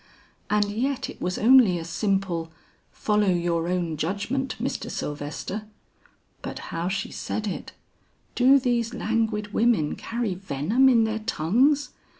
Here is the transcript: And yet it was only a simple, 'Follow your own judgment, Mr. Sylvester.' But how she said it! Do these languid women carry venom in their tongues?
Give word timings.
And 0.49 0.71
yet 0.71 1.11
it 1.11 1.21
was 1.21 1.37
only 1.37 1.77
a 1.77 1.85
simple, 1.85 2.51
'Follow 2.91 3.27
your 3.29 3.67
own 3.69 3.97
judgment, 3.97 4.55
Mr. 4.59 4.89
Sylvester.' 4.89 5.67
But 6.41 6.57
how 6.73 6.87
she 6.87 7.11
said 7.11 7.45
it! 7.45 7.73
Do 8.33 8.57
these 8.57 8.95
languid 8.95 9.53
women 9.53 9.95
carry 9.95 10.33
venom 10.33 10.89
in 10.89 11.03
their 11.03 11.19
tongues? 11.19 11.91